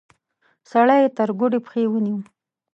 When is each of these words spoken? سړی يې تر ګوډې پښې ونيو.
سړی 0.71 0.97
يې 1.03 1.09
تر 1.17 1.29
ګوډې 1.39 1.59
پښې 1.65 1.83
ونيو. 1.91 2.17